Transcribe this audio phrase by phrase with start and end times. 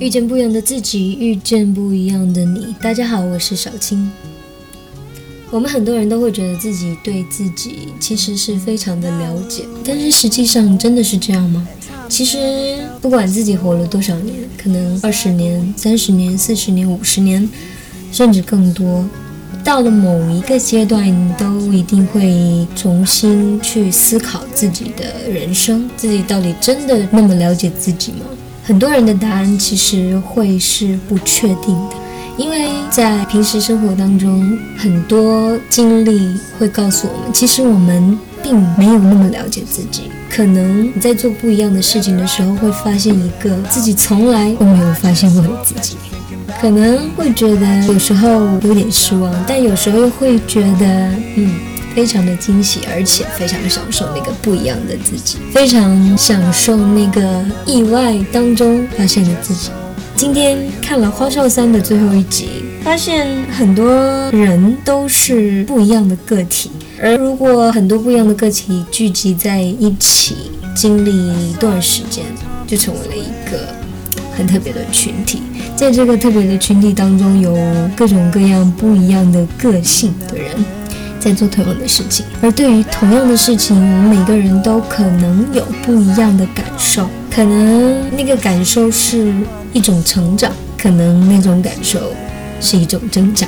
[0.00, 2.74] 遇见不一样的自己，遇见不一样的你。
[2.82, 4.10] 大家好，我是小青。
[5.52, 11.64] 我们很多人都会觉得自己对自己其实是非常的了解，但是实际上真的是这样吗？
[12.08, 17.48] 其实不管自己活了多少年，可能二十年、三十年、四十年、五十年，
[18.10, 19.08] 甚至更多。
[19.62, 28.26] 到了某一个阶段，你都一定会重新去思考自己的人生，自己到底真的那么了解自己吗？
[28.66, 31.96] 很多人的答案其实会是不确定的，
[32.38, 40.04] 因为在平时生活当中，很多经历会告诉我们，其实我们并没有那么了解自己。
[40.30, 45.96] 可能你在做不一样的事情的时候，会发现一个自己从来都没有发现过的自己。
[46.60, 48.30] 可能会觉得有时候
[48.62, 51.54] 有点失望，但有时候又会觉得，嗯，
[51.94, 59.70] 非常的惊喜，而且非常享受那个不一样的自己，非常享受那个意外当中发现的自己。
[60.16, 62.48] 今天看了《花少三》的最后一集，
[62.82, 63.92] 发现很多
[64.30, 66.70] 人都是不一样的个体，
[67.00, 71.10] 而如果很多不一样的个体聚集在一起，经历
[71.50, 72.24] 一段时间，
[72.66, 73.68] 就成为了一个
[74.36, 75.42] 很特别的群体。
[75.76, 77.56] 在这个特别的群体当中，有
[77.96, 80.50] 各种各样不一样的个性的人
[81.24, 87.08] 在做同样的事情，而对于同样的事情，我们每个人都可能有不一样的感受。
[87.34, 89.32] 可能那个感受是
[89.72, 91.98] 一种成长，可能那种感受
[92.60, 93.46] 是一种挣扎。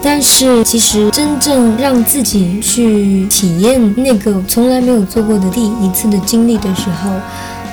[0.00, 7.10] 但是，其实真正让自己去体验那个从来没有做过的第一次的经历的时候，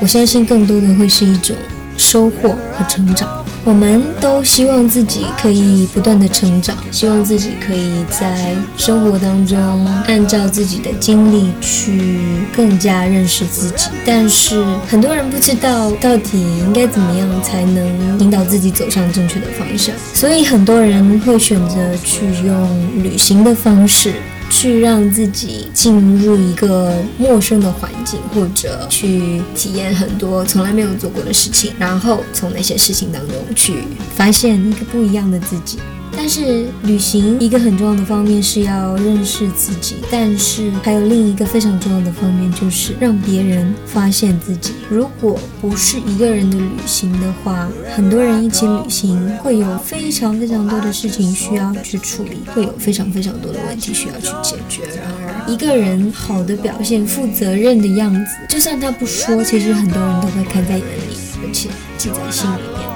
[0.02, 1.56] 我相信更多的会是一种
[2.00, 3.30] 收获和成长。
[3.66, 12.20] 我们都希望自己可以不断的成长，希望自己可以在生活当中按照自己的经历去
[12.56, 13.90] 更加认识自己。
[14.06, 24.14] 但是很多人不知道到底应该怎么样才能引导自己走上正确的方向，所以很多人会选择去用旅行的方式。
[24.50, 33.84] 去让自己进入一个陌生的环境，或者去体验很多从来没有做过的事情，然后从那些事情当中去
[34.16, 35.78] 发现一个不一样的自己。
[36.16, 44.74] 但是旅行一个很重要的方面是要认识自己，但是还有另一个非常重要的方面就是让别人发现自己。
[44.90, 54.84] 如果不是一个人的旅行的话，很多人一起旅行会有非常非常多的事情需要去处理，会有非常非常多的问题需要去解决。
[54.96, 62.89] 然而一个人好的表现、负责任的样子，就算他不说，其实很多人都会看在眼里，而且记在心里面。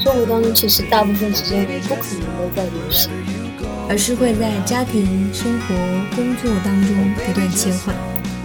[0.00, 3.10] 生活当中，其实大部分时间不可能都在旅行，
[3.86, 5.74] 而是会在家庭、生活、
[6.16, 7.94] 工作当中不断切换。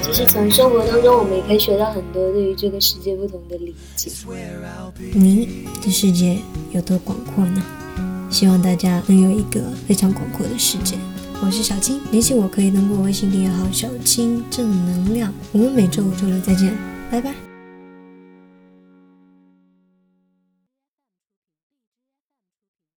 [0.01, 4.11] 其实从生活当中，我们也可以学到很多对于这个世界不同的理解。
[5.13, 6.37] 你的世界
[6.71, 7.63] 有多广阔呢？
[8.29, 10.95] 希望大家能有一个非常广阔的世界。
[11.41, 15.33] 我是小青，联系我可以通过微信订阅号“小青正能量”。
[15.53, 16.75] 我们每周五、周六再见，
[17.09, 17.54] 拜拜。